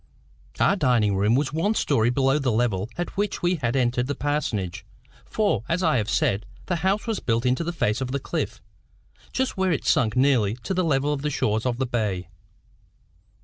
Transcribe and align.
Our 0.59 0.75
dining 0.75 1.15
room 1.15 1.35
was 1.35 1.53
one 1.53 1.75
story 1.75 2.09
below 2.09 2.39
the 2.39 2.51
level 2.51 2.89
at 2.97 3.15
which 3.17 3.43
we 3.43 3.57
had 3.57 3.75
entered 3.75 4.07
the 4.07 4.15
parsonage; 4.15 4.83
for, 5.25 5.63
as 5.69 5.83
I 5.83 5.97
have 5.97 6.09
said, 6.09 6.47
the 6.65 6.77
house 6.77 7.05
was 7.05 7.19
built 7.19 7.45
into 7.45 7.63
the 7.63 7.71
face 7.71 8.01
of 8.01 8.09
the 8.11 8.19
cliff, 8.19 8.63
just 9.31 9.57
where 9.57 9.71
it 9.71 9.85
sunk 9.85 10.15
nearly 10.15 10.55
to 10.63 10.73
the 10.73 10.83
level 10.83 11.13
of 11.13 11.21
the 11.21 11.29
shores 11.29 11.67
of 11.67 11.77
the 11.77 11.85
bay. 11.85 12.29